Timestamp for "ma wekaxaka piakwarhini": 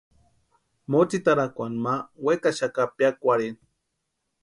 1.85-3.63